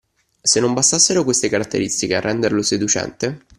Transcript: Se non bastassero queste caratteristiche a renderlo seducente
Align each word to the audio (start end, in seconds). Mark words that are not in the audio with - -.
Se 0.43 0.59
non 0.59 0.73
bastassero 0.73 1.23
queste 1.23 1.47
caratteristiche 1.47 2.15
a 2.15 2.21
renderlo 2.21 2.63
seducente 2.63 3.45